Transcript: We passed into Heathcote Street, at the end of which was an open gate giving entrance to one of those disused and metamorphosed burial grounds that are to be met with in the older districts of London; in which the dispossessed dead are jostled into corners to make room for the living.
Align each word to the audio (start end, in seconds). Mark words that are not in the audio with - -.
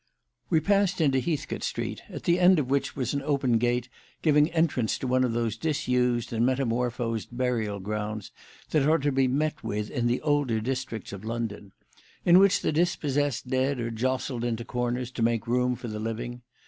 We 0.49 0.59
passed 0.59 0.99
into 0.99 1.19
Heathcote 1.19 1.61
Street, 1.61 2.01
at 2.09 2.23
the 2.23 2.39
end 2.39 2.57
of 2.57 2.71
which 2.71 2.95
was 2.95 3.13
an 3.13 3.21
open 3.21 3.59
gate 3.59 3.87
giving 4.23 4.49
entrance 4.49 4.97
to 4.97 5.05
one 5.05 5.23
of 5.23 5.33
those 5.33 5.55
disused 5.57 6.33
and 6.33 6.43
metamorphosed 6.43 7.37
burial 7.37 7.79
grounds 7.79 8.31
that 8.71 8.89
are 8.89 8.97
to 8.97 9.11
be 9.11 9.27
met 9.27 9.63
with 9.63 9.91
in 9.91 10.07
the 10.07 10.19
older 10.23 10.59
districts 10.59 11.13
of 11.13 11.23
London; 11.23 11.71
in 12.25 12.39
which 12.39 12.61
the 12.63 12.71
dispossessed 12.71 13.47
dead 13.47 13.79
are 13.79 13.91
jostled 13.91 14.43
into 14.43 14.65
corners 14.65 15.11
to 15.11 15.21
make 15.21 15.45
room 15.45 15.75
for 15.75 15.87
the 15.87 15.99
living. 15.99 16.41